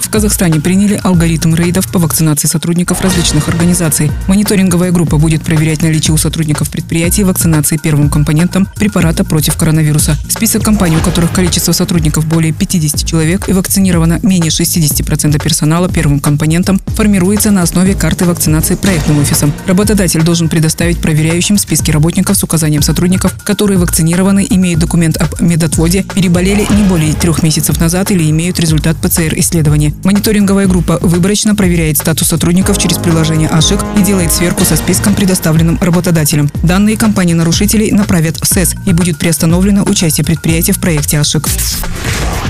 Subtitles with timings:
[0.00, 4.10] В Казахстане приняли алгоритм рейдов по вакцинации сотрудников различных организаций.
[4.26, 10.16] Мониторинговая группа будет проверять наличие у сотрудников предприятий вакцинации первым компонентом препарата против коронавируса.
[10.28, 16.20] Список компаний, у которых количество сотрудников более 50 человек и вакцинировано менее 60% персонала первым
[16.20, 19.52] компонентом, формируется на основе карты вакцинации проектным офисом.
[19.66, 26.04] Работодатель должен предоставить проверяющим списки работников с указанием сотрудников, которые вакцинированы, имеют документ об медотводе,
[26.14, 29.87] переболели не более трех месяцев назад или имеют результат ПЦР-исследования.
[30.04, 35.78] Мониторинговая группа выборочно проверяет статус сотрудников через приложение АШИК и делает сверку со списком, предоставленным
[35.80, 36.50] работодателем.
[36.62, 41.48] Данные компании-нарушителей направят в СЭС и будет приостановлено участие предприятия в проекте АШИК.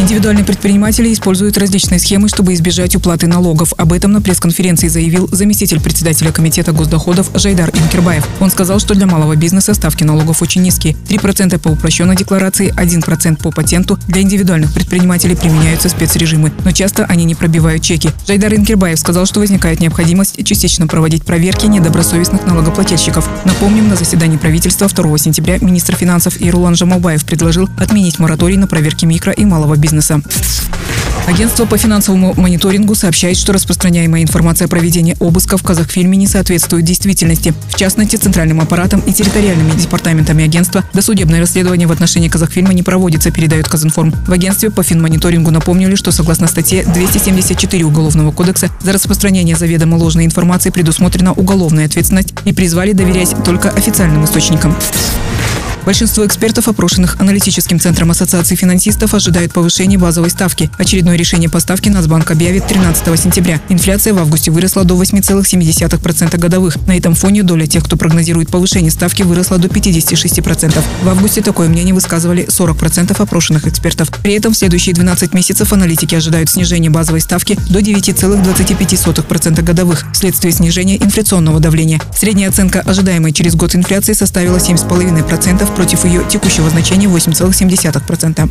[0.00, 3.74] Индивидуальные предприниматели используют различные схемы, чтобы избежать уплаты налогов.
[3.76, 8.26] Об этом на пресс-конференции заявил заместитель председателя Комитета госдоходов Жайдар Инкербаев.
[8.40, 10.96] Он сказал, что для малого бизнеса ставки налогов очень низкие.
[11.06, 13.98] 3% по упрощенной декларации, 1% по патенту.
[14.08, 18.08] Для индивидуальных предпринимателей применяются спецрежимы, но часто они не пробивают чеки.
[18.26, 23.28] Жайдар Инкербаев сказал, что возникает необходимость частично проводить проверки недобросовестных налогоплательщиков.
[23.44, 29.04] Напомним, на заседании правительства 2 сентября министр финансов Ирулан Жамалбаев предложил отменить мораторий на проверки
[29.04, 29.89] микро и малого бизнеса.
[31.26, 36.84] Агентство по финансовому мониторингу сообщает, что распространяемая информация о проведении обыска в Казахфильме не соответствует
[36.84, 37.54] действительности.
[37.68, 43.30] В частности, центральным аппаратом и территориальными департаментами агентства досудебное расследование в отношении Казахфильма не проводится,
[43.30, 44.12] передает Казинформ.
[44.26, 50.24] В агентстве по финмониторингу напомнили, что согласно статье 274 Уголовного кодекса за распространение заведомо ложной
[50.24, 54.74] информации предусмотрена уголовная ответственность и призвали доверять только официальным источникам.
[55.84, 60.70] Большинство экспертов, опрошенных аналитическим центром Ассоциации финансистов, ожидают повышения базовой ставки.
[60.78, 63.60] Очередное решение по ставке Нацбанк объявит 13 сентября.
[63.68, 66.76] Инфляция в августе выросла до 8,7% годовых.
[66.86, 70.82] На этом фоне доля тех, кто прогнозирует повышение ставки, выросла до 56%.
[71.02, 74.10] В августе такое мнение высказывали 40% опрошенных экспертов.
[74.22, 80.52] При этом в следующие 12 месяцев аналитики ожидают снижения базовой ставки до 9,25% годовых вследствие
[80.52, 82.00] снижения инфляционного давления.
[82.14, 88.50] Средняя оценка ожидаемой через год инфляции составила 7,5% против ее текущего значения 8,7%.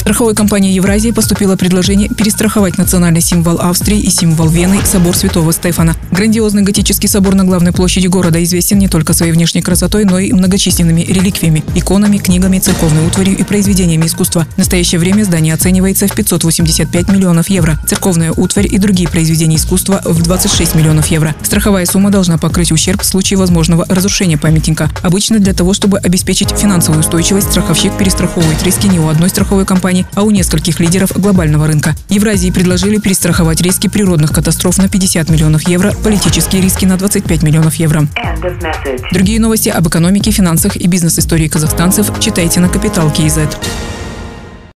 [0.00, 5.94] Страховой компании Евразии поступило предложение перестраховать национальный символ Австрии и символ Вены– собор Святого Стефана.
[6.10, 10.32] Грандиозный готический собор на главной площади города известен не только своей внешней красотой, но и
[10.32, 14.46] многочисленными реликвиями, иконами, книгами, церковной утварью и произведениями искусства.
[14.54, 20.00] В настоящее время здание оценивается в 585 миллионов евро, церковная утварь и другие произведения искусства
[20.06, 21.36] в 26 миллионов евро.
[21.42, 24.90] Страховая сумма должна покрыть ущерб в случае возможного разрушения памятника.
[25.02, 29.89] Обычно для того, чтобы обеспечить финансовую устойчивость, страховщик перестраховывает риски не у одной страховой компании,
[30.14, 31.94] а у нескольких лидеров глобального рынка.
[32.08, 37.74] Евразии предложили перестраховать риски природных катастроф на 50 миллионов евро, политические риски на 25 миллионов
[37.74, 38.06] евро.
[39.12, 43.56] Другие новости об экономике, финансах и бизнес-истории казахстанцев читайте на Капитал Киезет.